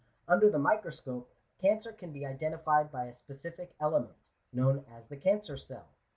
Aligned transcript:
Under 0.27 0.49
the 0.49 0.57
microscope, 0.57 1.31
cancer 1.59 1.91
can 1.93 2.11
be 2.11 2.25
identified 2.25 2.91
by 2.91 3.05
a 3.05 3.13
specific 3.13 3.75
element, 3.79 4.31
known 4.51 4.83
as 4.89 5.09
the 5.09 5.15
cancer 5.15 5.57
cell. 5.57 5.89